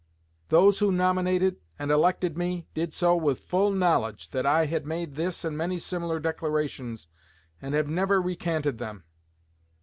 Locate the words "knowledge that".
3.69-4.47